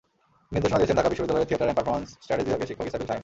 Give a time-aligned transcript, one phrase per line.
[0.53, 3.19] নির্দেশনা দিয়েছেন ঢাকা বিশ্ববিদ্যালয়ের থিয়েটার অ্যান্ড পারফরম্যান্স স্টাডিজ বিভাগের শিক্ষক ইসরাফিল শাহীন।